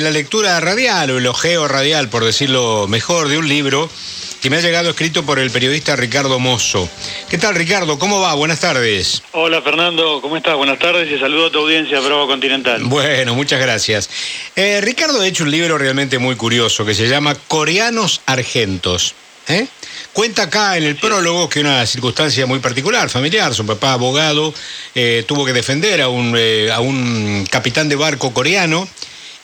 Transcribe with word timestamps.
La 0.00 0.12
lectura 0.12 0.60
radial 0.60 1.10
o 1.10 1.18
el 1.18 1.26
ojeo 1.26 1.66
radial, 1.66 2.08
por 2.08 2.24
decirlo 2.24 2.86
mejor, 2.86 3.26
de 3.26 3.36
un 3.36 3.48
libro 3.48 3.90
que 4.40 4.48
me 4.48 4.58
ha 4.58 4.60
llegado 4.60 4.90
escrito 4.90 5.26
por 5.26 5.40
el 5.40 5.50
periodista 5.50 5.96
Ricardo 5.96 6.38
Mozo. 6.38 6.88
¿Qué 7.28 7.36
tal, 7.36 7.56
Ricardo? 7.56 7.98
¿Cómo 7.98 8.20
va? 8.20 8.32
Buenas 8.34 8.60
tardes. 8.60 9.24
Hola, 9.32 9.60
Fernando. 9.60 10.20
¿Cómo 10.22 10.36
estás? 10.36 10.54
Buenas 10.54 10.78
tardes 10.78 11.10
y 11.10 11.18
saludo 11.18 11.46
a 11.46 11.50
tu 11.50 11.58
audiencia, 11.58 11.98
Bravo 11.98 12.28
Continental. 12.28 12.84
Bueno, 12.84 13.34
muchas 13.34 13.60
gracias. 13.60 14.08
Eh, 14.54 14.80
Ricardo 14.80 15.20
ha 15.20 15.26
hecho 15.26 15.42
un 15.42 15.50
libro 15.50 15.76
realmente 15.76 16.20
muy 16.20 16.36
curioso 16.36 16.86
que 16.86 16.94
se 16.94 17.08
llama 17.08 17.34
Coreanos 17.34 18.20
Argentos. 18.24 19.16
¿eh? 19.48 19.66
Cuenta 20.12 20.44
acá 20.44 20.76
en 20.76 20.84
el 20.84 20.94
prólogo 20.94 21.48
que 21.48 21.58
una 21.58 21.84
circunstancia 21.86 22.46
muy 22.46 22.60
particular, 22.60 23.10
familiar, 23.10 23.52
su 23.52 23.66
papá 23.66 23.94
abogado 23.94 24.54
eh, 24.94 25.24
tuvo 25.26 25.44
que 25.44 25.52
defender 25.52 26.00
a 26.02 26.08
un, 26.08 26.34
eh, 26.38 26.70
a 26.70 26.78
un 26.78 27.44
capitán 27.50 27.88
de 27.88 27.96
barco 27.96 28.32
coreano 28.32 28.88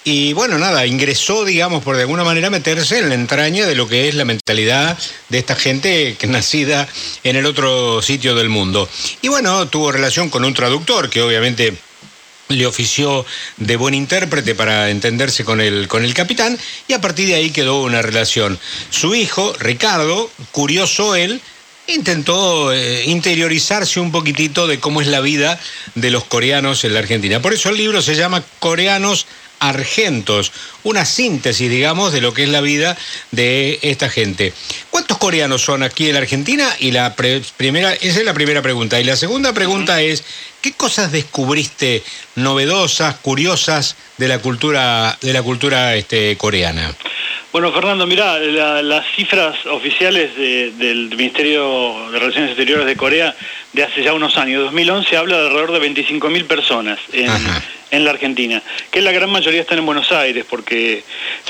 y 0.05 0.34
bueno, 0.34 0.59
nada, 0.59 0.84
ingresó, 0.84 1.45
digamos, 1.45 1.82
por 1.82 1.96
de 1.96 2.02
alguna 2.02 2.25
manera 2.25 2.50
meterse 2.50 2.99
en 2.99 3.08
la 3.08 3.14
entraña 3.14 3.67
de 3.67 3.75
lo 3.75 3.89
que 3.89 4.08
es 4.08 4.14
la 4.14 4.27
mentalidad 4.27 4.99
de 5.30 5.39
esta 5.39 5.57
gente 5.57 6.17
que 6.18 6.27
nacida 6.27 6.86
en 7.22 7.36
el 7.36 7.46
otro 7.46 8.03
sitio 8.03 8.35
del 8.35 8.50
mundo. 8.50 8.86
Y 9.22 9.29
bueno, 9.29 9.67
tuvo 9.68 9.93
relación 9.93 10.29
con 10.29 10.44
un 10.44 10.53
traductor 10.53 11.08
que 11.08 11.22
obviamente 11.22 11.75
le 12.49 12.67
ofició 12.67 13.25
de 13.57 13.77
buen 13.77 13.94
intérprete 13.94 14.54
para 14.54 14.90
entenderse 14.90 15.43
con 15.43 15.63
el, 15.63 15.89
con 15.89 16.05
el 16.05 16.13
capitán 16.13 16.58
y 16.86 16.93
a 16.93 17.00
partir 17.00 17.29
de 17.29 17.36
ahí 17.36 17.50
quedó 17.50 17.82
una 17.82 18.02
relación. 18.02 18.58
Su 18.91 19.14
hijo, 19.14 19.55
Ricardo, 19.58 20.30
curioso 20.52 21.14
él, 21.14 21.41
intentó 21.86 22.72
eh, 22.72 23.04
interiorizarse 23.06 24.00
un 24.00 24.12
poquitito 24.12 24.66
de 24.66 24.80
cómo 24.80 25.00
es 25.00 25.06
la 25.06 25.20
vida 25.20 25.61
de 25.94 26.10
los 26.10 26.24
coreanos 26.24 26.84
en 26.84 26.94
la 26.94 27.00
Argentina. 27.00 27.40
Por 27.40 27.52
eso 27.52 27.68
el 27.70 27.76
libro 27.76 28.02
se 28.02 28.16
llama 28.16 28.43
Coreanos 28.58 29.26
argentos, 29.60 30.52
una 30.82 31.04
síntesis, 31.04 31.70
digamos, 31.70 32.12
de 32.12 32.20
lo 32.20 32.34
que 32.34 32.44
es 32.44 32.48
la 32.48 32.60
vida 32.60 32.97
de 33.30 33.78
esta 33.83 34.10
gente. 34.10 34.52
¿Cuántos 34.91 35.18
coreanos 35.18 35.62
son 35.62 35.82
aquí 35.82 36.08
en 36.08 36.14
la 36.14 36.20
Argentina? 36.20 36.68
Y 36.78 36.91
la 36.91 37.14
primera, 37.14 37.92
esa 37.94 38.19
es 38.19 38.24
la 38.24 38.34
primera 38.34 38.62
pregunta. 38.62 39.00
Y 39.00 39.04
la 39.04 39.16
segunda 39.16 39.52
pregunta 39.52 40.02
es, 40.02 40.24
¿qué 40.60 40.72
cosas 40.72 41.12
descubriste 41.12 42.02
novedosas, 42.34 43.16
curiosas 43.16 43.96
de 44.19 44.28
la 44.28 44.38
cultura, 44.38 45.16
de 45.22 45.32
la 45.32 45.42
cultura 45.42 45.94
este, 45.94 46.36
coreana? 46.36 46.94
Bueno, 47.55 47.70
Fernando, 47.70 48.05
mira, 48.05 48.41
las 48.83 49.06
cifras 49.14 49.55
oficiales 49.66 50.34
del 50.34 51.08
Ministerio 51.16 52.10
de 52.10 52.19
Relaciones 52.19 52.50
Exteriores 52.50 52.84
de 52.84 52.97
Corea 52.97 53.33
de 53.72 53.84
hace 53.84 54.02
ya 54.02 54.12
unos 54.12 54.36
años, 54.36 54.64
2011, 54.64 55.16
habla 55.16 55.38
de 55.38 55.47
alrededor 55.47 55.80
de 55.80 55.88
25.000 55.88 56.48
personas 56.48 56.98
en, 57.12 57.30
en 57.92 58.05
la 58.05 58.10
Argentina, 58.10 58.60
que 58.91 59.00
la 59.00 59.12
gran 59.12 59.30
mayoría 59.30 59.60
están 59.60 59.78
en 59.78 59.86
Buenos 59.86 60.10
Aires, 60.10 60.44
porque 60.50 61.05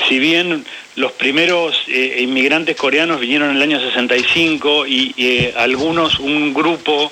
si 0.07 0.19
bien 0.19 0.63
los 0.95 1.11
primeros 1.13 1.75
eh, 1.87 2.19
inmigrantes 2.21 2.75
coreanos 2.75 3.19
vinieron 3.19 3.49
en 3.49 3.55
el 3.55 3.63
año 3.63 3.79
65 3.79 4.85
y 4.85 5.11
eh, 5.17 5.55
algunos, 5.57 6.19
un 6.19 6.53
grupo 6.53 7.11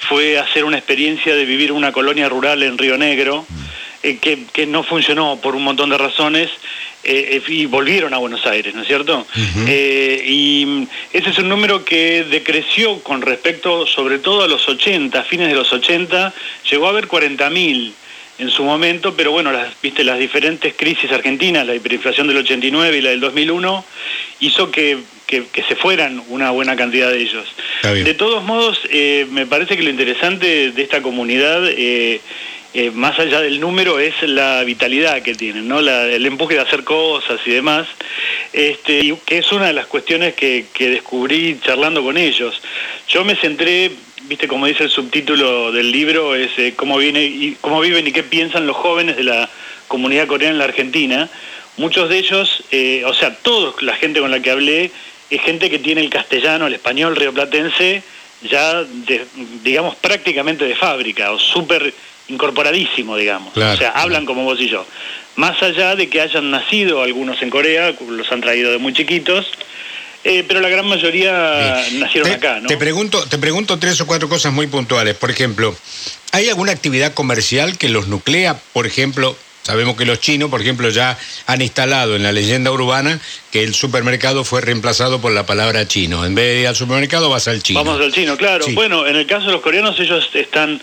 fue 0.00 0.36
a 0.36 0.42
hacer 0.42 0.64
una 0.64 0.78
experiencia 0.78 1.36
de 1.36 1.44
vivir 1.44 1.70
una 1.70 1.92
colonia 1.92 2.28
rural 2.28 2.64
en 2.64 2.76
Río 2.76 2.98
Negro, 2.98 3.46
eh, 4.04 4.18
que, 4.18 4.66
no 4.66 4.82
funcionó 4.82 5.36
por 5.36 5.54
un 5.54 5.62
montón 5.62 5.90
de 5.90 5.96
razones, 5.96 6.50
y 7.04 7.66
volvieron 7.66 8.14
a 8.14 8.18
Buenos 8.18 8.46
Aires, 8.46 8.74
¿no 8.74 8.82
es 8.82 8.86
cierto? 8.86 9.26
y 9.66 10.86
ese 11.12 11.30
es 11.30 11.38
un 11.38 11.48
número 11.48 11.84
que 11.84 12.24
decreció 12.24 13.00
con 13.00 13.22
respecto 13.22 13.86
sobre 13.86 14.18
todo 14.18 14.44
a 14.44 14.48
los 14.48 14.68
80, 14.68 15.22
fines 15.24 15.48
de 15.48 15.54
los 15.54 15.72
80, 15.72 16.32
llegó 16.70 16.86
a 16.86 16.90
haber 16.90 17.08
40.000 17.08 17.92
en 18.38 18.50
su 18.50 18.64
momento, 18.64 19.14
pero 19.14 19.30
bueno, 19.30 19.52
las, 19.52 19.68
viste, 19.80 20.04
las 20.04 20.18
diferentes 20.18 20.74
crisis 20.76 21.10
argentinas, 21.12 21.66
la 21.66 21.74
hiperinflación 21.74 22.26
del 22.26 22.38
89 22.38 22.98
y 22.98 23.00
la 23.00 23.10
del 23.10 23.20
2001, 23.20 23.84
hizo 24.40 24.70
que, 24.70 24.98
se 25.28 25.76
fueran 25.76 26.22
una 26.28 26.50
buena 26.50 26.76
cantidad 26.76 27.10
de 27.10 27.22
ellos. 27.22 27.46
De 27.82 28.12
todos 28.12 28.44
modos, 28.44 28.80
eh, 28.90 29.26
me 29.30 29.46
parece 29.46 29.78
que 29.78 29.82
lo 29.82 29.88
interesante 29.88 30.72
de 30.72 30.82
esta 30.82 31.00
comunidad, 31.00 31.62
eh, 32.74 32.90
más 32.90 33.18
allá 33.18 33.40
del 33.40 33.60
número, 33.60 33.98
es 33.98 34.22
la 34.22 34.62
vitalidad 34.64 35.22
que 35.22 35.34
tienen, 35.34 35.68
¿no? 35.68 35.80
el 35.80 36.26
empuje 36.26 36.54
de 36.54 36.60
hacer 36.60 36.84
cosas 36.84 37.40
y 37.44 37.50
demás, 37.50 37.86
este, 38.52 39.14
que 39.24 39.38
es 39.38 39.52
una 39.52 39.66
de 39.66 39.72
las 39.72 39.86
cuestiones 39.86 40.34
que, 40.34 40.66
que 40.72 40.90
descubrí 40.90 41.58
charlando 41.60 42.02
con 42.02 42.16
ellos. 42.16 42.60
Yo 43.08 43.24
me 43.24 43.36
centré 43.36 43.92
viste 44.24 44.48
como 44.48 44.66
dice 44.66 44.84
el 44.84 44.90
subtítulo 44.90 45.72
del 45.72 45.90
libro, 45.90 46.34
es 46.34 46.50
eh, 46.58 46.74
cómo, 46.76 46.98
viene 46.98 47.24
y 47.24 47.56
cómo 47.60 47.80
viven 47.80 48.06
y 48.06 48.12
qué 48.12 48.22
piensan 48.22 48.66
los 48.66 48.76
jóvenes 48.76 49.16
de 49.16 49.24
la 49.24 49.48
comunidad 49.88 50.26
coreana 50.26 50.52
en 50.52 50.58
la 50.58 50.64
Argentina. 50.64 51.28
Muchos 51.76 52.08
de 52.08 52.18
ellos, 52.18 52.64
eh, 52.70 53.02
o 53.06 53.14
sea, 53.14 53.34
toda 53.34 53.74
la 53.80 53.96
gente 53.96 54.20
con 54.20 54.30
la 54.30 54.40
que 54.40 54.50
hablé, 54.50 54.90
es 55.30 55.42
gente 55.42 55.70
que 55.70 55.78
tiene 55.78 56.02
el 56.02 56.10
castellano, 56.10 56.66
el 56.66 56.74
español 56.74 57.16
rioplatense, 57.16 58.02
ya, 58.42 58.84
digamos, 59.62 59.96
prácticamente 59.96 60.64
de 60.64 60.76
fábrica, 60.76 61.32
o 61.32 61.38
súper 61.38 61.92
incorporadísimo, 62.28 63.16
digamos. 63.16 63.56
o 63.56 63.76
sea, 63.76 63.90
hablan 63.90 64.24
como 64.24 64.44
vos 64.44 64.60
y 64.60 64.68
yo. 64.68 64.86
Más 65.36 65.62
allá 65.62 65.96
de 65.96 66.08
que 66.08 66.20
hayan 66.20 66.50
nacido 66.50 67.02
algunos 67.02 67.40
en 67.42 67.50
Corea, 67.50 67.94
los 68.08 68.30
han 68.30 68.40
traído 68.40 68.70
de 68.70 68.78
muy 68.78 68.92
chiquitos, 68.92 69.46
eh, 70.24 70.44
pero 70.46 70.60
la 70.60 70.68
gran 70.68 70.86
mayoría 70.86 71.84
nacieron 71.92 72.30
acá, 72.30 72.60
¿no? 72.60 72.68
Te 72.68 72.76
pregunto, 72.76 73.26
te 73.26 73.38
pregunto 73.38 73.78
tres 73.78 74.00
o 74.00 74.06
cuatro 74.06 74.28
cosas 74.28 74.52
muy 74.52 74.66
puntuales. 74.66 75.14
Por 75.16 75.30
ejemplo, 75.30 75.74
¿hay 76.32 76.48
alguna 76.48 76.72
actividad 76.72 77.14
comercial 77.14 77.76
que 77.78 77.88
los 77.88 78.08
nuclea? 78.08 78.60
Por 78.72 78.86
ejemplo, 78.86 79.36
sabemos 79.62 79.96
que 79.96 80.04
los 80.04 80.20
chinos, 80.20 80.50
por 80.50 80.60
ejemplo, 80.60 80.90
ya 80.90 81.18
han 81.46 81.60
instalado 81.62 82.14
en 82.14 82.22
la 82.22 82.30
leyenda 82.30 82.70
urbana 82.70 83.18
que 83.50 83.64
el 83.64 83.74
supermercado 83.74 84.44
fue 84.44 84.60
reemplazado 84.60 85.20
por 85.20 85.32
la 85.32 85.44
palabra 85.44 85.88
chino. 85.88 86.24
En 86.24 86.34
vez 86.34 86.44
de 86.54 86.60
ir 86.60 86.68
al 86.68 86.76
supermercado 86.76 87.30
vas 87.30 87.48
al 87.48 87.62
chino. 87.62 87.82
Vamos 87.82 88.00
al 88.00 88.12
chino, 88.12 88.36
claro. 88.36 88.64
Bueno, 88.74 89.06
en 89.06 89.16
el 89.16 89.26
caso 89.26 89.46
de 89.46 89.52
los 89.52 89.62
coreanos, 89.62 89.98
ellos 89.98 90.28
están 90.34 90.80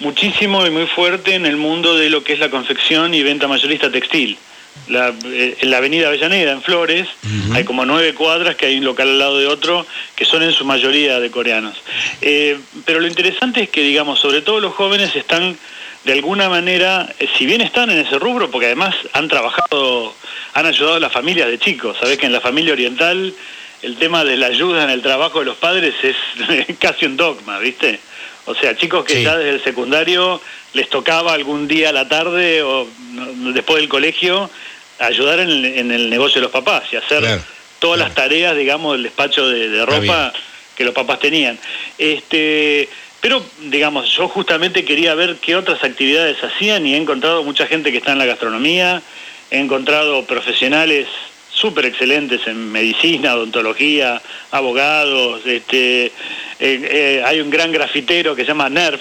muchísimo 0.00 0.66
y 0.66 0.70
muy 0.70 0.86
fuerte 0.86 1.34
en 1.34 1.46
el 1.46 1.56
mundo 1.56 1.96
de 1.96 2.10
lo 2.10 2.22
que 2.22 2.34
es 2.34 2.38
la 2.38 2.50
confección 2.50 3.14
y 3.14 3.22
venta 3.22 3.48
mayorista 3.48 3.90
textil 3.90 4.38
la, 4.86 5.12
eh, 5.24 5.56
en 5.60 5.70
la 5.70 5.78
avenida 5.78 6.08
Avellaneda, 6.08 6.52
en 6.52 6.62
Flores, 6.62 7.08
hay 7.52 7.64
como 7.64 7.84
nueve 7.84 8.14
cuadras 8.14 8.56
que 8.56 8.66
hay 8.66 8.78
un 8.78 8.84
local 8.84 9.08
al 9.08 9.18
lado 9.18 9.38
de 9.38 9.46
otro, 9.46 9.84
que 10.14 10.24
son 10.24 10.42
en 10.42 10.52
su 10.52 10.64
mayoría 10.64 11.20
de 11.20 11.30
coreanos. 11.30 11.76
Eh, 12.20 12.58
pero 12.84 13.00
lo 13.00 13.06
interesante 13.06 13.62
es 13.62 13.70
que, 13.70 13.82
digamos, 13.82 14.20
sobre 14.20 14.42
todo 14.42 14.60
los 14.60 14.74
jóvenes 14.74 15.14
están 15.16 15.58
de 16.04 16.12
alguna 16.12 16.48
manera, 16.48 17.08
eh, 17.18 17.28
si 17.36 17.44
bien 17.44 17.60
están 17.60 17.90
en 17.90 17.98
ese 17.98 18.18
rubro, 18.18 18.50
porque 18.50 18.66
además 18.66 18.94
han 19.12 19.28
trabajado, 19.28 20.14
han 20.54 20.66
ayudado 20.66 20.96
a 20.96 21.00
las 21.00 21.12
familias 21.12 21.48
de 21.48 21.58
chicos, 21.58 21.96
sabes 22.00 22.18
que 22.18 22.26
en 22.26 22.32
la 22.32 22.40
familia 22.40 22.72
oriental 22.72 23.34
el 23.82 23.96
tema 23.96 24.24
de 24.24 24.36
la 24.36 24.46
ayuda 24.46 24.84
en 24.84 24.90
el 24.90 25.02
trabajo 25.02 25.40
de 25.40 25.44
los 25.44 25.56
padres 25.56 25.94
es 26.02 26.16
casi 26.78 27.06
un 27.06 27.16
dogma, 27.16 27.58
¿viste? 27.58 28.00
O 28.48 28.54
sea, 28.54 28.74
chicos 28.76 29.04
que 29.04 29.22
ya 29.22 29.36
desde 29.36 29.50
el 29.50 29.62
secundario 29.62 30.40
les 30.72 30.88
tocaba 30.88 31.34
algún 31.34 31.68
día 31.68 31.90
a 31.90 31.92
la 31.92 32.08
tarde 32.08 32.62
o 32.62 32.88
después 33.52 33.80
del 33.80 33.90
colegio 33.90 34.50
ayudar 34.98 35.40
en 35.40 35.90
el, 35.90 36.08
negocio 36.10 36.36
de 36.36 36.44
los 36.44 36.50
papás 36.50 36.84
y 36.90 36.96
hacer 36.96 37.40
todas 37.78 37.98
las 37.98 38.14
tareas, 38.14 38.56
digamos, 38.56 38.94
del 38.94 39.04
despacho 39.04 39.48
de, 39.48 39.84
ropa 39.84 40.32
que 40.74 40.84
los 40.84 40.94
papás 40.94 41.20
tenían. 41.20 41.58
Este, 41.98 42.88
pero, 43.20 43.44
digamos, 43.64 44.10
yo 44.16 44.28
justamente 44.28 44.84
quería 44.84 45.14
ver 45.14 45.36
qué 45.36 45.54
otras 45.54 45.84
actividades 45.84 46.42
hacían 46.42 46.86
y 46.86 46.94
he 46.94 46.96
encontrado 46.96 47.44
mucha 47.44 47.66
gente 47.66 47.92
que 47.92 47.98
está 47.98 48.12
en 48.12 48.18
la 48.18 48.26
gastronomía, 48.26 49.02
he 49.50 49.58
encontrado 49.58 50.24
profesionales 50.24 51.06
súper 51.58 51.86
excelentes 51.86 52.46
en 52.46 52.70
medicina, 52.70 53.34
odontología, 53.34 54.22
abogados, 54.52 55.44
este, 55.44 56.12
eh, 56.60 57.22
hay 57.26 57.40
un 57.40 57.50
gran 57.50 57.72
grafitero 57.72 58.36
que 58.36 58.42
se 58.42 58.48
llama 58.48 58.68
Nerf, 58.68 59.00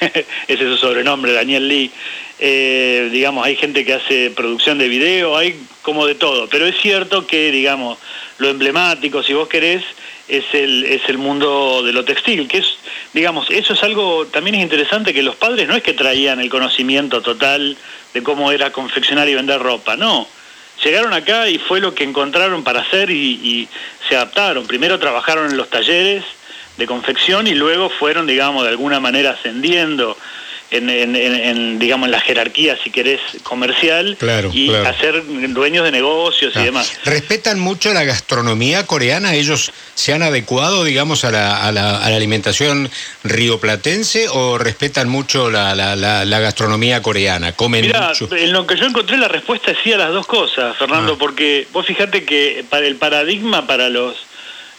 ese 0.00 0.24
es 0.48 0.58
su 0.58 0.76
sobrenombre, 0.76 1.32
Daniel 1.32 1.68
Lee, 1.68 1.90
eh, 2.38 3.08
digamos, 3.12 3.44
hay 3.44 3.56
gente 3.56 3.84
que 3.84 3.94
hace 3.94 4.30
producción 4.30 4.78
de 4.78 4.88
video, 4.88 5.36
hay 5.36 5.60
como 5.82 6.06
de 6.06 6.14
todo, 6.14 6.48
pero 6.48 6.66
es 6.66 6.80
cierto 6.80 7.26
que, 7.26 7.50
digamos, 7.50 7.98
lo 8.38 8.48
emblemático, 8.48 9.22
si 9.22 9.34
vos 9.34 9.48
querés, 9.48 9.84
es 10.28 10.44
el, 10.52 10.84
es 10.84 11.08
el 11.08 11.18
mundo 11.18 11.82
de 11.82 11.92
lo 11.92 12.04
textil, 12.04 12.48
que 12.48 12.58
es, 12.58 12.78
digamos, 13.12 13.50
eso 13.50 13.74
es 13.74 13.82
algo, 13.82 14.26
también 14.26 14.56
es 14.56 14.62
interesante 14.62 15.12
que 15.12 15.22
los 15.22 15.36
padres 15.36 15.68
no 15.68 15.74
es 15.74 15.82
que 15.82 15.94
traían 15.94 16.40
el 16.40 16.48
conocimiento 16.48 17.20
total 17.22 17.76
de 18.14 18.22
cómo 18.22 18.52
era 18.52 18.72
confeccionar 18.72 19.28
y 19.28 19.34
vender 19.34 19.60
ropa, 19.60 19.96
no, 19.96 20.26
llegaron 20.84 21.12
acá 21.12 21.48
y 21.48 21.58
fue 21.58 21.80
lo 21.80 21.94
que 21.94 22.04
encontraron 22.04 22.64
para 22.64 22.80
hacer 22.80 23.10
y, 23.10 23.68
se 24.08 24.16
adaptaron. 24.16 24.66
Primero 24.66 24.98
trabajaron 24.98 25.50
en 25.50 25.56
los 25.56 25.68
talleres 25.68 26.24
de 26.76 26.86
confección 26.86 27.46
y 27.46 27.54
luego 27.54 27.90
fueron, 27.90 28.26
digamos, 28.26 28.62
de 28.62 28.70
alguna 28.70 29.00
manera 29.00 29.30
ascendiendo. 29.30 30.16
En, 30.70 31.78
digamos, 31.78 32.06
en 32.06 32.12
la 32.12 32.20
jerarquía, 32.20 32.76
si 32.82 32.90
querés, 32.90 33.20
comercial 33.42 34.16
y 34.52 34.72
hacer 34.74 35.22
dueños 35.48 35.84
de 35.84 35.92
negocios 35.92 36.54
y 36.54 36.58
ah. 36.58 36.64
demás. 36.64 36.92
¿Respetan 37.04 37.58
mucho 37.58 37.92
la 37.92 38.04
gastronomía 38.04 38.86
coreana? 38.86 39.34
¿Ellos 39.34 39.72
se 39.94 40.12
han 40.12 40.22
adecuado, 40.22 40.84
digamos, 40.84 41.24
a 41.24 41.30
la, 41.30 41.66
a 41.66 41.72
la, 41.72 42.04
alimentación 42.04 42.90
rioplatense 43.24 44.28
o 44.28 44.58
respetan 44.58 45.08
mucho 45.08 45.50
la, 45.50 45.74
la, 45.74 46.40
gastronomía 46.40 47.02
coreana? 47.02 47.52
¿Comen 47.52 47.86
mucho? 47.86 48.28
En 48.34 48.52
lo 48.52 48.66
que 48.66 48.76
yo 48.76 48.86
encontré 48.86 49.16
la 49.16 49.28
respuesta 49.28 49.70
es 49.70 49.78
sí 49.82 49.92
a 49.92 49.98
las 49.98 50.12
dos 50.12 50.26
cosas, 50.26 50.76
Fernando, 50.76 51.14
ah. 51.14 51.18
porque 51.18 51.66
vos 51.72 51.86
fijate 51.86 52.24
que 52.24 52.64
para 52.68 52.86
el 52.86 52.96
paradigma 52.96 53.66
para 53.66 53.88
los 53.88 54.27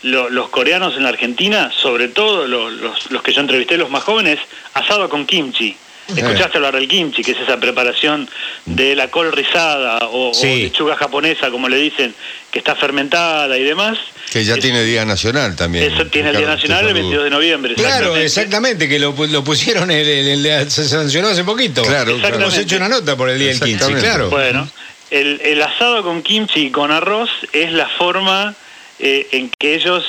los 0.04 0.50
coreanos 0.50 0.96
en 0.96 1.04
la 1.04 1.10
Argentina, 1.10 1.72
sobre 1.76 2.08
todo 2.08 2.48
los, 2.48 2.74
los, 3.10 3.24
que 3.24 3.34
yo 3.34 3.42
entrevisté, 3.42 3.78
los 3.78 3.90
más 3.90 4.04
jóvenes, 4.04 4.40
asado 4.74 5.10
con 5.10 5.26
kimchi. 5.26 5.76
¿Escuchaste 6.16 6.58
hablar 6.58 6.74
del 6.74 6.88
kimchi, 6.88 7.22
que 7.22 7.34
es 7.34 7.40
esa 7.40 7.60
preparación 7.60 8.28
de 8.66 8.96
la 8.96 9.12
col 9.12 9.32
rizada 9.32 10.00
o, 10.12 10.32
lechuga 10.44 10.96
japonesa, 10.96 11.52
como 11.52 11.70
le 11.70 11.78
dicen, 11.78 12.16
que 12.50 12.60
está 12.60 12.76
fermentada 12.76 13.56
y 13.58 13.64
demás? 13.64 14.00
Que 14.32 14.44
ya 14.44 14.58
tiene 14.58 14.84
Día 14.84 15.06
Nacional 15.06 15.56
también. 15.56 15.92
Eso 15.92 16.08
tiene 16.08 16.30
el 16.30 16.38
Día 16.38 16.48
Nacional 16.48 16.88
el 16.88 16.94
22 16.96 17.26
de 17.26 17.30
noviembre. 17.30 17.76
Claro, 17.76 18.16
exactamente, 18.16 18.90
que 18.90 18.98
lo, 18.98 19.14
lo 19.28 19.44
pusieron, 19.44 19.92
el, 19.92 20.72
se 20.72 20.88
sancionó 20.88 21.28
hace 21.28 21.44
poquito. 21.44 21.84
Claro, 21.84 22.18
hemos 22.18 22.58
hecho 22.58 22.78
una 22.78 22.90
nota 22.90 23.16
por 23.16 23.30
el 23.30 23.38
Día 23.38 23.50
del 23.50 23.60
Kimchi, 23.60 23.94
claro. 23.94 24.32
Bueno, 24.32 24.68
el, 25.12 25.42
el 25.42 25.62
asado 25.62 26.04
con 26.04 26.24
kimchi 26.24 26.68
y 26.68 26.72
con 26.72 26.92
arroz 26.92 27.30
es 27.54 27.72
la 27.72 27.88
forma 27.88 28.56
eh, 29.00 29.28
en 29.32 29.50
que 29.50 29.76
ellos 29.76 30.06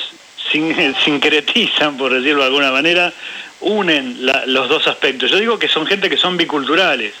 sincretizan, 1.03 1.97
por 1.97 2.13
decirlo 2.13 2.41
de 2.41 2.47
alguna 2.47 2.71
manera, 2.71 3.13
unen 3.61 4.17
los 4.47 4.69
dos 4.69 4.87
aspectos. 4.87 5.29
Yo 5.31 5.37
digo 5.37 5.59
que 5.59 5.67
son 5.67 5.85
gente 5.85 6.09
que 6.09 6.17
son 6.17 6.37
biculturales, 6.37 7.13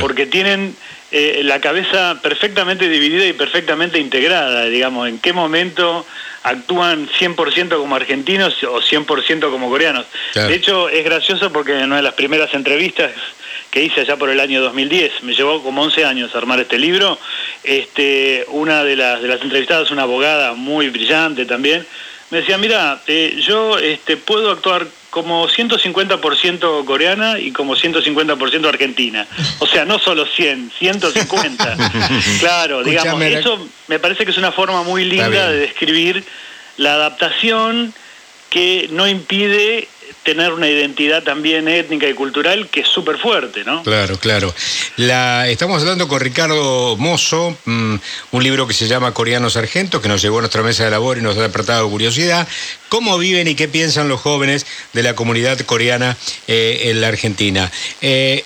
porque 0.00 0.26
tienen 0.26 0.76
eh, 1.10 1.40
la 1.44 1.60
cabeza 1.60 2.18
perfectamente 2.22 2.88
dividida 2.88 3.26
y 3.26 3.32
perfectamente 3.32 3.98
integrada, 3.98 4.64
digamos, 4.64 5.08
en 5.08 5.18
qué 5.18 5.32
momento 5.32 6.04
actúan 6.42 7.08
100% 7.08 7.76
como 7.78 7.96
argentinos 7.96 8.62
o 8.64 8.80
100% 8.80 9.50
como 9.50 9.68
coreanos. 9.68 10.06
De 10.34 10.54
hecho, 10.54 10.88
es 10.88 11.04
gracioso 11.04 11.52
porque 11.52 11.72
en 11.78 11.84
una 11.84 11.96
de 11.96 12.02
las 12.02 12.14
primeras 12.14 12.52
entrevistas 12.54 13.10
que 13.70 13.82
hice 13.82 14.00
allá 14.00 14.16
por 14.16 14.30
el 14.30 14.40
año 14.40 14.60
2010, 14.62 15.22
me 15.22 15.34
llevó 15.34 15.62
como 15.62 15.82
11 15.82 16.04
años 16.04 16.34
armar 16.34 16.60
este 16.60 16.78
libro, 16.78 17.18
este, 17.64 18.44
una 18.48 18.84
de 18.84 18.96
las, 18.96 19.22
de 19.22 19.28
las 19.28 19.42
entrevistadas, 19.42 19.90
una 19.90 20.02
abogada 20.02 20.54
muy 20.54 20.88
brillante 20.90 21.46
también, 21.46 21.86
me 22.30 22.38
decía, 22.38 22.58
mira, 22.58 23.00
eh, 23.06 23.40
yo 23.40 23.78
este, 23.78 24.16
puedo 24.16 24.50
actuar 24.50 24.86
como 25.10 25.48
150% 25.48 26.84
coreana 26.84 27.38
y 27.38 27.52
como 27.52 27.74
150% 27.74 28.68
argentina. 28.68 29.26
O 29.60 29.66
sea, 29.66 29.86
no 29.86 29.98
solo 29.98 30.26
100, 30.26 30.72
150. 30.78 31.76
claro, 32.40 32.82
digamos, 32.84 33.22
eso 33.22 33.66
me 33.86 33.98
parece 33.98 34.24
que 34.24 34.32
es 34.32 34.38
una 34.38 34.52
forma 34.52 34.82
muy 34.82 35.04
linda 35.04 35.50
de 35.50 35.58
describir 35.60 36.22
la 36.76 36.94
adaptación 36.94 37.94
que 38.50 38.88
no 38.92 39.08
impide 39.08 39.88
tener 40.22 40.52
una 40.52 40.68
identidad 40.68 41.22
también 41.22 41.68
étnica 41.68 42.08
y 42.08 42.14
cultural 42.14 42.68
que 42.68 42.80
es 42.80 42.88
súper 42.88 43.18
fuerte, 43.18 43.64
¿no? 43.64 43.82
Claro, 43.82 44.18
claro. 44.18 44.54
La, 44.96 45.48
estamos 45.48 45.80
hablando 45.80 46.08
con 46.08 46.20
Ricardo 46.20 46.96
Mozo, 46.96 47.56
mm, 47.64 47.94
un 48.32 48.42
libro 48.42 48.66
que 48.66 48.74
se 48.74 48.88
llama 48.88 49.14
Coreanos 49.14 49.56
Argentos, 49.56 50.02
que 50.02 50.08
nos 50.08 50.22
llegó 50.22 50.38
a 50.38 50.42
nuestra 50.42 50.62
mesa 50.62 50.84
de 50.84 50.90
labor 50.90 51.18
y 51.18 51.22
nos 51.22 51.36
ha 51.36 51.42
despertado 51.42 51.88
curiosidad. 51.88 52.46
¿Cómo 52.88 53.18
viven 53.18 53.48
y 53.48 53.54
qué 53.54 53.68
piensan 53.68 54.08
los 54.08 54.20
jóvenes 54.20 54.66
de 54.92 55.02
la 55.02 55.14
comunidad 55.14 55.58
coreana 55.60 56.16
eh, 56.46 56.82
en 56.84 57.00
la 57.00 57.08
Argentina? 57.08 57.70
Eh, 58.00 58.44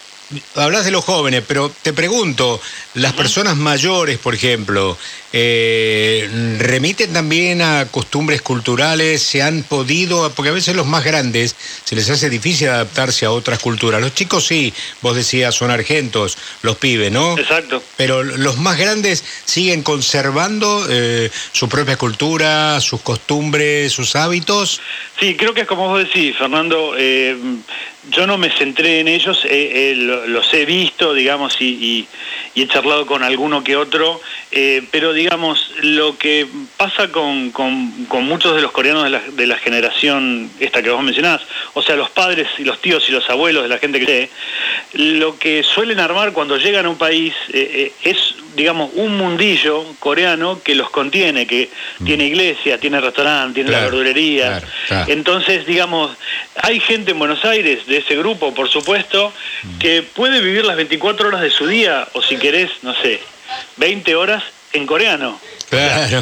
hablas 0.54 0.84
de 0.84 0.90
los 0.90 1.04
jóvenes, 1.04 1.42
pero 1.46 1.72
te 1.82 1.92
pregunto, 1.92 2.60
las 2.94 3.12
personas 3.14 3.56
mayores, 3.56 4.18
por 4.18 4.34
ejemplo, 4.34 4.98
eh, 5.32 6.28
remiten 6.58 7.12
también 7.14 7.62
a 7.62 7.86
costumbres 7.90 8.42
culturales, 8.42 9.22
se 9.22 9.42
han 9.42 9.62
podido, 9.62 10.30
porque 10.32 10.50
a 10.50 10.52
veces 10.52 10.76
los 10.76 10.86
más 10.86 11.02
grandes 11.02 11.56
se 11.84 11.96
les 11.96 12.10
hace 12.10 12.28
difícil 12.28 12.68
adaptarse 12.68 13.24
a 13.24 13.30
otras 13.30 13.60
culturas. 13.60 14.02
Los 14.02 14.14
chicos 14.14 14.46
sí, 14.46 14.74
vos 15.00 15.16
decías, 15.16 15.54
son 15.54 15.70
argentos, 15.70 16.36
los 16.60 16.76
pibes, 16.76 17.10
¿no? 17.10 17.38
Exacto. 17.38 17.82
Pero 17.96 18.22
los 18.22 18.58
más 18.58 18.76
grandes 18.76 19.24
siguen 19.46 19.82
conservando 19.82 20.86
eh, 20.90 21.30
su 21.52 21.70
propia 21.70 21.96
cultura, 21.96 22.78
sus 22.80 23.00
costumbres, 23.00 23.90
sus 23.90 24.14
hábitos. 24.16 24.82
Sí, 25.18 25.34
creo 25.36 25.54
que 25.54 25.62
es 25.62 25.66
como 25.66 25.88
vos 25.88 26.04
decís, 26.04 26.36
Fernando. 26.36 26.94
Eh, 26.98 27.36
yo 28.10 28.26
no 28.26 28.36
me 28.36 28.50
centré 28.50 29.00
en 29.00 29.08
ellos, 29.08 29.46
los 30.26 30.52
he 30.54 30.64
visto, 30.64 31.14
digamos, 31.14 31.60
y, 31.60 32.06
he 32.54 32.66
charlado 32.82 33.06
con 33.06 33.22
alguno 33.22 33.62
que 33.62 33.76
otro, 33.76 34.20
eh, 34.50 34.82
pero 34.90 35.12
digamos, 35.12 35.70
lo 35.82 36.18
que 36.18 36.48
pasa 36.76 37.12
con, 37.12 37.52
con, 37.52 38.24
muchos 38.24 38.56
de 38.56 38.62
los 38.62 38.72
coreanos 38.72 39.04
de 39.04 39.10
la, 39.10 39.20
de 39.20 39.46
la, 39.46 39.56
generación, 39.56 40.50
esta 40.58 40.82
que 40.82 40.90
vos 40.90 41.02
mencionás, 41.02 41.42
o 41.74 41.82
sea, 41.82 41.94
los 41.94 42.10
padres 42.10 42.48
y 42.58 42.64
los 42.64 42.80
tíos 42.80 43.08
y 43.08 43.12
los 43.12 43.28
abuelos 43.30 43.62
de 43.62 43.68
la 43.68 43.78
gente 43.78 44.00
que 44.00 44.06
sé, 44.06 44.30
lo 44.94 45.38
que 45.38 45.62
suelen 45.62 46.00
armar 46.00 46.32
cuando 46.32 46.56
llegan 46.56 46.86
a 46.86 46.90
un 46.90 46.98
país 46.98 47.34
eh, 47.52 47.92
eh, 48.04 48.10
es, 48.10 48.34
digamos, 48.54 48.90
un 48.94 49.16
mundillo 49.16 49.84
coreano 49.98 50.60
que 50.62 50.74
los 50.74 50.90
contiene, 50.90 51.46
que 51.46 51.70
mm. 51.98 52.04
tiene 52.04 52.24
iglesia, 52.26 52.78
tiene 52.78 53.00
restaurante, 53.00 53.54
tiene 53.54 53.70
la 53.70 53.80
verdulería. 53.80 54.62
Entonces, 55.06 55.66
digamos, 55.66 56.10
hay 56.56 56.80
gente 56.80 57.12
en 57.12 57.18
Buenos 57.18 57.44
Aires, 57.44 57.86
de 57.86 57.98
ese 57.98 58.16
grupo, 58.16 58.52
por 58.54 58.68
supuesto, 58.68 59.32
mm. 59.62 59.78
que 59.78 60.02
puede 60.02 60.40
vivir 60.40 60.64
las 60.64 60.76
24 60.76 61.28
horas 61.28 61.40
de 61.40 61.50
su 61.50 61.66
día, 61.66 62.06
o 62.12 62.22
si 62.22 62.36
querés, 62.36 62.70
no 62.82 62.94
sé, 62.94 63.20
20 63.76 64.14
horas 64.14 64.42
en 64.72 64.86
coreano. 64.86 65.40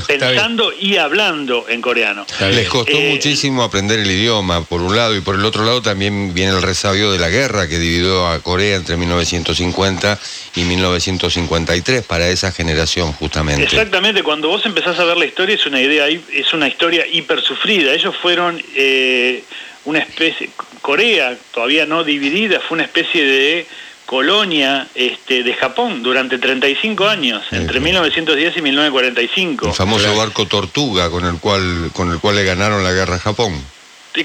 Pensando 0.06 0.72
y 0.72 0.96
hablando 0.96 1.66
en 1.68 1.80
coreano. 1.80 2.26
Les 2.52 2.68
costó 2.68 2.96
eh, 2.96 3.10
muchísimo 3.10 3.62
aprender 3.62 3.98
el 3.98 4.10
idioma, 4.10 4.64
por 4.64 4.80
un 4.80 4.96
lado, 4.96 5.16
y 5.16 5.20
por 5.20 5.34
el 5.34 5.44
otro 5.44 5.64
lado 5.64 5.82
también 5.82 6.32
viene 6.34 6.52
el 6.52 6.62
resabio 6.62 7.10
de 7.12 7.18
la 7.18 7.28
guerra 7.28 7.68
que 7.68 7.78
dividió 7.78 8.26
a 8.26 8.40
Corea 8.40 8.76
entre 8.76 8.96
1950 8.96 10.18
y 10.56 10.62
1953 10.62 12.04
para 12.04 12.28
esa 12.28 12.52
generación 12.52 13.12
justamente. 13.12 13.64
Exactamente, 13.64 14.22
cuando 14.22 14.48
vos 14.48 14.64
empezás 14.66 14.98
a 14.98 15.04
ver 15.04 15.16
la 15.16 15.26
historia 15.26 15.54
es 15.54 15.66
una 15.66 15.80
idea, 15.80 16.06
es 16.06 16.52
una 16.52 16.68
historia 16.68 17.06
hiper 17.06 17.40
sufrida. 17.42 17.92
Ellos 17.92 18.14
fueron 18.16 18.62
eh, 18.74 19.42
una 19.84 20.00
especie, 20.00 20.50
Corea 20.80 21.36
todavía 21.52 21.86
no 21.86 22.04
dividida, 22.04 22.60
fue 22.60 22.76
una 22.76 22.84
especie 22.84 23.24
de 23.24 23.66
colonia 24.10 24.88
este, 24.96 25.44
de 25.44 25.54
Japón 25.54 26.02
durante 26.02 26.36
35 26.36 27.06
años, 27.06 27.44
entre 27.52 27.78
1910 27.78 28.56
y 28.56 28.62
1945. 28.62 29.68
El 29.68 29.72
famoso 29.72 30.16
barco 30.16 30.46
Tortuga 30.46 31.08
con 31.10 31.24
el 31.24 31.38
cual, 31.38 31.92
con 31.92 32.10
el 32.10 32.18
cual 32.18 32.34
le 32.34 32.42
ganaron 32.42 32.82
la 32.82 32.90
guerra 32.90 33.14
a 33.14 33.18
Japón. 33.20 33.64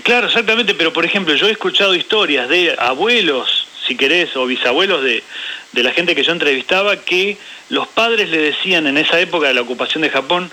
claro, 0.02 0.26
exactamente, 0.26 0.74
pero 0.74 0.92
por 0.92 1.06
ejemplo, 1.06 1.36
yo 1.36 1.48
he 1.48 1.52
escuchado 1.52 1.94
historias 1.94 2.50
de 2.50 2.76
abuelos, 2.80 3.68
si 3.88 3.96
querés, 3.96 4.36
o 4.36 4.48
bisabuelos 4.48 5.04
de, 5.04 5.24
de 5.76 5.84
la 5.84 5.92
gente 5.92 6.16
que 6.16 6.24
yo 6.24 6.32
entrevistaba, 6.32 6.96
que 6.96 7.38
los 7.70 7.88
padres 7.88 8.30
le 8.30 8.38
decían 8.38 8.88
en 8.88 8.98
esa 8.98 9.20
época 9.20 9.48
de 9.48 9.54
la 9.54 9.62
ocupación 9.62 10.04
de 10.04 10.10
Japón, 10.10 10.50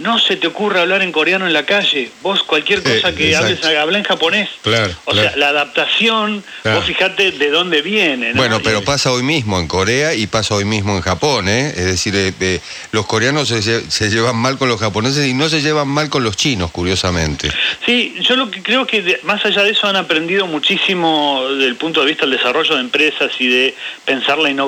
no 0.00 0.18
se 0.18 0.36
te 0.36 0.48
ocurra 0.48 0.82
hablar 0.82 1.00
en 1.02 1.12
coreano 1.12 1.46
en 1.46 1.52
la 1.52 1.64
calle, 1.64 2.10
vos 2.22 2.42
cualquier 2.42 2.82
cosa 2.82 3.14
que 3.14 3.34
hables, 3.34 3.64
habla 3.64 3.98
en 3.98 4.04
japonés. 4.04 4.50
Claro, 4.62 4.92
o 5.04 5.14
sea, 5.14 5.34
la 5.36 5.48
adaptación, 5.48 6.44
vos 6.64 6.84
fijate 6.84 7.32
de 7.32 7.50
dónde 7.50 7.82
viene. 7.82 8.32
Bueno, 8.34 8.60
pero 8.62 8.82
pasa 8.82 9.12
hoy 9.12 9.22
mismo 9.22 9.58
en 9.58 9.66
Corea 9.66 10.14
y 10.14 10.26
pasa 10.26 10.54
hoy 10.54 10.64
mismo 10.64 10.94
en 10.94 11.00
Japón, 11.00 11.48
¿eh? 11.48 11.68
Es 11.68 11.86
decir, 11.86 12.14
eh, 12.16 12.60
los 12.92 13.06
coreanos 13.06 13.48
se, 13.48 14.10
llevan 14.10 14.36
mal 14.36 14.58
con 14.58 14.68
los 14.68 14.80
japoneses 14.80 15.26
y 15.26 15.34
no 15.34 15.48
se 15.48 15.62
llevan 15.62 15.88
mal 15.88 16.10
con 16.10 16.22
los 16.22 16.36
chinos, 16.36 16.70
curiosamente. 16.70 17.50
Sí, 17.86 18.16
yo 18.20 18.36
lo 18.36 18.50
que 18.50 18.62
creo 18.62 18.86
que 18.86 19.20
más 19.22 19.44
allá 19.44 19.62
de 19.62 19.70
eso 19.70 19.86
han 19.86 19.96
aprendido 19.96 20.46
muchísimo 20.46 21.46
desde 21.50 21.68
el 21.68 21.76
punto 21.76 22.00
de 22.00 22.06
vista 22.06 22.26
del 22.26 22.36
desarrollo 22.36 22.74
de 22.74 22.80
empresas 22.80 23.30
y 23.38 23.46
de 23.46 23.74
pensar 24.04 24.38
la 24.38 24.50
innovación. 24.50 24.65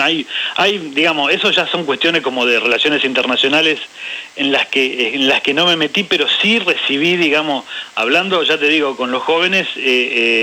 Hay, 0.00 0.26
hay 0.56 0.78
digamos, 0.94 1.32
eso 1.32 1.50
ya 1.50 1.66
son 1.66 1.84
cuestiones 1.84 2.22
como 2.22 2.46
de 2.46 2.60
relaciones 2.60 3.04
internacionales 3.04 3.80
en 4.36 4.52
las 4.52 4.66
que 4.66 5.14
en 5.14 5.28
las 5.28 5.42
que 5.42 5.54
no 5.54 5.66
me 5.66 5.76
metí, 5.76 6.04
pero 6.04 6.26
sí 6.40 6.58
recibí, 6.58 7.16
digamos, 7.16 7.64
hablando, 7.94 8.42
ya 8.42 8.58
te 8.58 8.68
digo, 8.68 8.96
con 8.96 9.10
los 9.10 9.22
jóvenes. 9.22 9.66
Eh, 9.76 9.82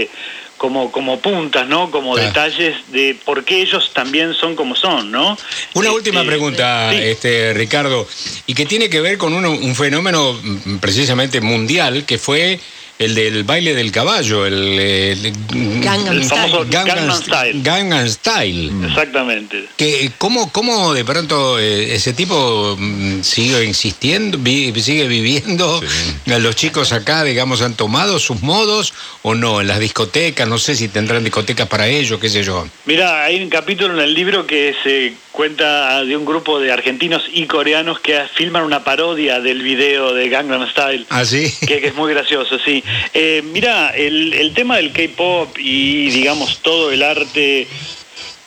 eh, 0.04 0.10
como, 0.58 0.94
como 0.94 1.20
puntas, 1.20 1.68
¿no? 1.68 1.92
Como 1.92 2.16
detalles 2.16 2.76
de 2.94 3.18
por 3.26 3.44
qué 3.44 3.62
ellos 3.62 3.92
también 3.94 4.34
son 4.34 4.56
como 4.56 4.78
son, 4.78 5.12
¿no? 5.12 5.38
Una 5.74 5.88
este, 5.88 5.98
última 5.98 6.24
pregunta, 6.24 6.94
este, 6.94 7.54
Ricardo, 7.54 8.08
y 8.48 8.54
que 8.54 8.66
tiene 8.66 8.90
que 8.90 9.02
ver 9.02 9.18
con 9.18 9.34
un, 9.34 9.46
un 9.46 9.76
fenómeno 9.76 10.40
mm, 10.42 10.78
precisamente 10.78 11.42
mundial, 11.42 12.06
que 12.06 12.18
fue 12.18 12.62
el 13.00 13.16
del 13.16 13.44
baile 13.44 13.74
del 13.74 13.92
caballo, 13.92 14.46
el, 14.46 15.34
Gangnam, 15.82 16.22
famoso 16.24 16.66
Gangnam 16.70 17.12
Style. 17.12 17.62
Gangnam 17.62 18.08
Style. 18.08 18.72
Exactamente. 18.88 19.68
Que, 19.78 20.12
¿cómo, 20.18 20.52
¿Cómo 20.52 20.94
de 20.94 21.04
pronto 21.04 21.60
eh, 21.60 21.96
ese 21.96 22.14
tipo 22.14 22.78
mm, 22.80 23.22
sigue 23.22 23.66
insistiendo, 23.66 24.38
sigue 24.80 25.08
viviendo? 25.08 25.82
Los 26.26 26.56
chicos 26.56 26.94
acá, 26.94 27.24
digamos, 27.24 27.62
han 27.62 27.74
tomado 27.76 28.20
sus 28.20 28.42
modos 28.42 28.94
o 29.24 29.36
no, 29.36 29.62
en 29.62 29.68
las 29.68 29.80
discotecas, 29.80 30.48
no 30.48 30.58
sé 30.58 30.76
si 30.76 30.88
tendrán 30.88 31.24
discotecas 31.24 31.68
para 31.68 31.88
ellos, 31.88 32.20
qué 32.20 32.30
sé 32.30 32.44
yo. 32.44 32.68
Mira, 32.86 33.24
hay 33.24 33.42
un 33.42 33.50
capítulo 33.50 33.94
en 33.96 34.00
el 34.02 34.14
libro 34.14 34.46
que 34.46 34.76
se 34.84 35.14
cuenta 35.34 36.06
de 36.06 36.16
un 36.16 36.25
grupo 36.25 36.60
de 36.60 36.72
argentinos 36.72 37.24
y 37.34 37.48
coreanos 37.48 38.00
que 38.00 38.22
filman 38.36 38.63
una 38.63 38.84
parodia 38.84 39.42
del 39.42 39.63
video 39.63 40.13
de 40.13 40.30
Gangnam 40.30 40.70
Style. 40.70 41.06
¿Ah, 41.10 41.25
sí? 41.25 41.52
Que, 41.68 41.88
es 41.88 41.96
muy 41.96 42.13
gracioso, 42.13 42.58
sí. 42.63 42.84
Eh, 43.13 43.42
mira, 43.44 43.90
el, 43.90 44.54
tema 44.54 44.78
del 44.78 44.94
K-pop 44.94 45.58
y, 45.58 46.12
digamos, 46.12 46.60
todo 46.60 46.92
el 46.92 47.02
arte 47.02 47.68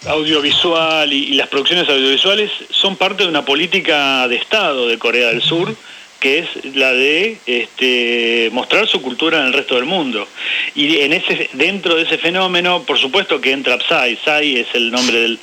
audiovisual 0.06 1.12
y, 1.12 1.34
las 1.34 1.48
producciones 1.48 1.88
audiovisuales 1.88 2.52
son 2.70 2.96
parte 2.96 3.24
de 3.24 3.28
una 3.28 3.44
política 3.44 4.28
de 4.28 4.36
Estado 4.36 4.86
de 4.86 4.96
Corea 4.98 5.28
del 5.28 5.42
Sur 5.42 5.74
que 6.20 6.38
es 6.38 6.74
la 6.74 6.92
de 6.92 7.36
este, 7.46 8.50
mostrar 8.52 8.86
su 8.86 9.02
cultura 9.02 9.40
en 9.40 9.46
el 9.46 9.52
resto 9.52 9.74
del 9.74 9.84
mundo. 9.84 10.26
Y 10.74 10.98
en 10.98 11.12
ese, 11.12 11.50
dentro 11.52 11.96
de 11.96 12.02
ese 12.02 12.18
fenómeno, 12.18 12.84
por 12.84 12.98
supuesto 12.98 13.40
que 13.40 13.52
entra 13.52 13.78
Psy. 13.78 14.16
Psy 14.16 14.60
es 14.60 14.68
el 14.74 14.90
nombre 14.90 15.20
del, 15.20 15.38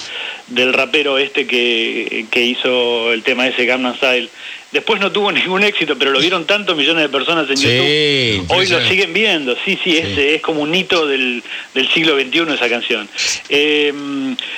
del 0.47 0.73
rapero 0.73 1.17
este 1.17 1.45
que, 1.45 2.25
que 2.31 2.43
hizo 2.43 3.13
el 3.13 3.23
tema 3.23 3.47
ese 3.47 3.65
Gangnam 3.65 3.95
Style. 3.95 4.29
Después 4.71 4.99
no 4.99 5.11
tuvo 5.11 5.31
ningún 5.31 5.63
éxito, 5.63 5.97
pero 5.97 6.11
lo 6.11 6.19
vieron 6.19 6.45
tantos 6.45 6.75
millones 6.75 7.03
de 7.03 7.09
personas 7.09 7.47
en 7.49 7.55
YouTube. 7.55 8.51
Hoy 8.51 8.67
lo 8.67 8.81
siguen 8.87 9.13
viendo. 9.13 9.55
Sí, 9.63 9.77
sí, 9.83 9.97
es, 9.97 10.17
es 10.17 10.41
como 10.41 10.61
un 10.61 10.73
hito 10.73 11.07
del, 11.07 11.43
del 11.73 11.87
siglo 11.89 12.19
XXI 12.19 12.53
esa 12.53 12.69
canción. 12.69 13.07
Eh, 13.49 13.93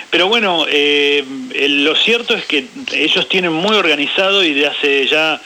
pero 0.10 0.27
bueno, 0.27 0.65
eh, 0.69 1.24
lo 1.67 1.95
cierto 1.95 2.36
es 2.36 2.45
que 2.45 2.65
ellos 2.93 3.27
tienen 3.27 3.51
muy 3.51 3.75
organizado 3.75 4.43
y 4.43 4.53
de 4.53 4.67
hace 4.67 5.07
ya 5.07 5.41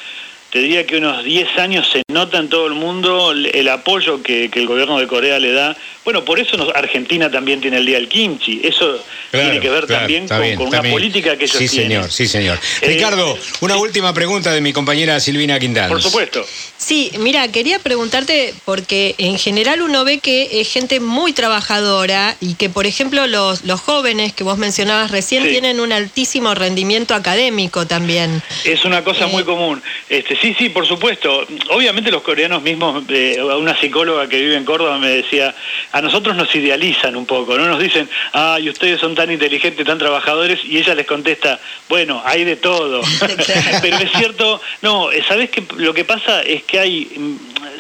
te 0.52 0.60
diría 0.60 0.86
que 0.86 0.98
unos 0.98 1.24
10 1.24 1.58
años 1.60 1.88
se 1.92 2.02
nota 2.08 2.40
en 2.40 2.50
todo 2.50 2.68
el 2.68 2.74
mundo 2.74 3.32
el 3.32 3.68
apoyo 3.70 4.24
que, 4.24 4.50
el 4.52 4.68
gobierno 4.68 5.00
de 5.00 5.08
Corea 5.08 5.40
le 5.40 5.52
da. 5.52 5.78
Bueno, 6.04 6.26
por 6.26 6.40
eso 6.40 6.58
Argentina 6.76 7.30
también 7.30 7.62
tiene 7.62 7.78
el 7.78 7.86
Día 7.86 7.98
del 7.98 8.08
Kimchi. 8.08 8.62
Eso 8.64 9.04
tiene 9.32 9.60
que 9.60 9.70
ver 9.70 9.86
también 9.86 10.28
con, 10.28 10.68
una 10.68 10.82
política 10.82 11.38
que 11.38 11.46
ellos 11.46 11.58
sí, 11.58 11.68
tienen. 11.68 11.90
Señor, 11.90 12.12
sí, 12.12 12.28
señor. 12.28 12.60
Eh, 12.82 12.88
Ricardo, 12.88 13.38
una 13.62 13.78
última 13.78 14.14
pregunta 14.14 14.52
de 14.52 14.62
mi 14.62 14.74
compañera 14.74 15.20
Silvina 15.20 15.60
Quintana. 15.60 15.88
Por 15.88 16.02
supuesto. 16.02 16.44
Sí, 16.78 17.12
mira, 17.20 17.48
quería 17.50 17.78
preguntarte 17.78 18.54
porque 18.66 19.14
en 19.20 19.38
general 19.38 19.82
uno 19.82 20.04
ve 20.04 20.20
que 20.20 20.62
es 20.62 20.72
gente 20.72 21.00
muy 21.00 21.34
trabajadora 21.34 22.36
y 22.40 22.56
que, 22.56 22.70
por 22.70 22.88
ejemplo, 22.88 23.28
los, 23.28 23.66
los 23.66 23.80
jóvenes 23.82 24.34
que 24.34 24.44
vos 24.44 24.58
mencionabas 24.58 25.12
recién 25.12 25.44
tienen 25.48 25.80
un 25.80 25.92
altísimo 25.92 26.56
rendimiento 26.56 27.14
académico 27.14 27.86
también. 27.86 28.42
Es 28.64 28.86
una 28.86 29.04
cosa 29.04 29.28
muy 29.28 29.44
eh, 29.44 29.46
común. 29.46 29.84
Este, 30.10 30.39
Sí, 30.42 30.56
sí, 30.58 30.70
por 30.70 30.88
supuesto. 30.88 31.46
Obviamente 31.70 32.12
los 32.12 32.22
coreanos 32.22 32.62
mismos, 32.62 33.04
eh, 33.10 33.42
una 33.42 33.78
psicóloga 33.78 34.30
que 34.30 34.40
vive 34.40 34.56
en 34.56 34.64
Córdoba 34.64 34.98
me 34.98 35.10
decía, 35.10 35.54
a 35.92 36.02
nosotros 36.02 36.36
nos 36.36 36.54
idealizan 36.56 37.16
un 37.18 37.26
poco, 37.26 37.58
no 37.58 37.68
nos 37.68 37.80
dicen, 37.80 38.10
ay, 38.32 38.70
ustedes 38.70 39.02
son 39.02 39.16
tan 39.16 39.30
inteligentes, 39.32 39.86
tan 39.86 39.98
trabajadores, 39.98 40.64
y 40.64 40.78
ella 40.78 40.96
les 40.96 41.06
contesta, 41.06 41.60
bueno, 41.90 42.22
hay 42.24 42.46
de 42.46 42.56
todo. 42.56 43.02
Pero 43.82 43.98
es 43.98 44.12
cierto, 44.14 44.62
no, 44.82 45.10
¿sabes 45.28 45.50
qué? 45.50 45.64
Lo 45.76 45.94
que 45.94 46.06
pasa 46.06 46.42
es 46.42 46.64
que 46.64 46.80
hay, 46.80 47.12
mm, 47.18 47.36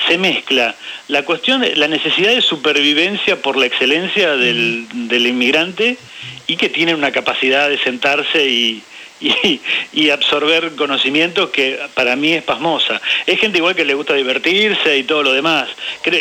se 0.07 0.17
mezcla 0.17 0.75
la 1.07 1.23
cuestión, 1.23 1.63
la 1.75 1.87
necesidad 1.87 2.33
de 2.33 2.41
supervivencia 2.41 3.41
por 3.41 3.55
la 3.55 3.67
excelencia 3.67 4.35
del, 4.35 4.85
del 5.07 5.27
inmigrante 5.27 5.97
y 6.45 6.57
que 6.57 6.67
tienen 6.67 6.95
una 6.95 7.11
capacidad 7.11 7.69
de 7.69 7.77
sentarse 7.77 8.45
y 8.45 8.83
y, 9.93 10.09
absorber 10.09 10.75
conocimiento 10.75 11.51
que 11.51 11.79
para 11.93 12.15
mí 12.15 12.33
es 12.33 12.43
pasmosa. 12.43 13.01
Es 13.25 13.39
gente 13.39 13.57
igual 13.57 13.75
que 13.75 13.85
le 13.85 13.93
gusta 13.93 14.13
divertirse 14.13 14.97
y 14.97 15.03
todo 15.03 15.23
lo 15.23 15.33
demás. 15.33 15.69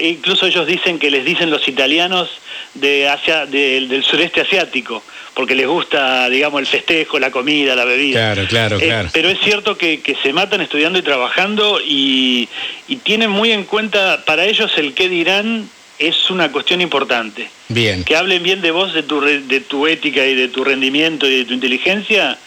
Incluso 0.03 0.47
ellos 0.47 0.67
dicen 0.67 0.99
que 0.99 1.11
les 1.11 1.25
dicen 1.25 1.51
los 1.51 1.67
italianos 1.69 2.29
de 2.75 3.09
Asia, 3.09 3.47
del 3.47 4.05
sureste 4.05 4.41
asiático, 4.41 5.03
porque 5.35 5.55
les 5.55 5.67
gusta, 5.67 6.29
digamos, 6.29 6.61
el 6.61 6.67
festejo, 6.67 7.19
la 7.19 7.31
comida, 7.31 7.75
la 7.77 7.85
bebida. 7.85 8.35
Claro, 8.35 8.49
claro, 8.49 8.77
eh, 8.79 8.87
claro. 8.87 9.09
pero 9.13 9.29
es 9.29 9.39
cierto 9.41 9.79
que, 9.79 10.03
se 10.23 10.33
matan 10.33 10.61
estudiando 10.61 10.99
y 10.99 11.03
trabajando 11.03 11.81
y, 11.81 12.49
y 12.89 12.97
tienen 12.97 13.31
muy 13.31 13.53
en 13.53 13.65
cuenta, 13.65 14.25
para 14.25 14.45
ellos 14.45 14.73
el 14.77 14.95
qué 14.95 15.09
dirán 15.09 15.69
es 15.99 16.31
una 16.31 16.51
cuestión 16.53 16.81
importante. 16.81 17.49
Bien. 17.69 18.05
Que 18.05 18.17
hablen 18.17 18.43
bien 18.43 18.61
de 18.61 18.71
vos, 18.71 18.95
de 18.95 19.03
tu, 19.03 19.21
de 19.21 19.61
tu 19.61 19.87
ética 19.87 20.25
y 20.27 20.35
de 20.35 20.49
tu 20.49 20.65
rendimiento 20.65 21.27
y 21.27 21.39
de 21.39 21.45
tu 21.45 21.55
inteligencia, 21.55 22.39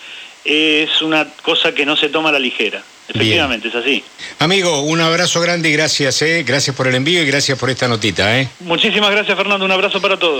es 0.44 1.02
una 1.02 1.28
cosa 1.42 1.74
que 1.74 1.86
no 1.86 1.96
se 1.96 2.10
toma 2.10 2.30
a 2.30 2.34
la 2.34 2.40
ligera. 2.40 2.84
Efectivamente, 3.14 3.68
es 3.68 3.76
así. 3.76 4.04
Amigo, 4.40 4.82
un 4.82 5.02
abrazo 5.02 5.42
grande 5.42 5.70
y 5.70 5.74
gracias, 5.74 6.22
¿eh? 6.22 6.44
gracias 6.48 6.76
por 6.76 6.88
el 6.88 6.96
envío 6.96 7.22
y 7.22 7.26
gracias 7.26 7.60
por 7.60 7.70
esta 7.70 7.88
notita. 7.88 8.40
¿eh? 8.40 8.48
Muchísimas 8.62 9.12
gracias, 9.12 9.36
Fernando. 9.38 9.66
Un 9.66 9.72
abrazo 9.72 10.02
para 10.02 10.18
todos. 10.18 10.40